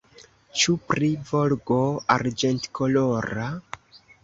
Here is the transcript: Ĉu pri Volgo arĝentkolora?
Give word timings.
Ĉu 0.61 0.71
pri 0.93 1.09
Volgo 1.33 1.79
arĝentkolora? 2.17 3.49